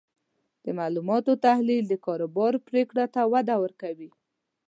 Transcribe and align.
د 0.63 0.65
معلوماتو 0.79 1.31
تحلیل 1.45 1.83
د 1.87 1.93
کاروبار 2.05 2.53
پریکړو 2.67 3.05
ته 3.13 3.21
وده 3.33 3.55
ورکوي. 3.63 4.09